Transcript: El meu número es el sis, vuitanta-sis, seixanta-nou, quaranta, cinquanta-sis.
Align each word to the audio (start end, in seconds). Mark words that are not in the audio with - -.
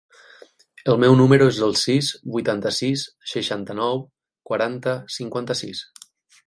El 0.93 0.97
meu 1.03 1.17
número 1.19 1.49
es 1.53 1.59
el 1.67 1.75
sis, 1.81 2.09
vuitanta-sis, 2.37 3.05
seixanta-nou, 3.35 4.03
quaranta, 4.53 5.01
cinquanta-sis. 5.21 5.89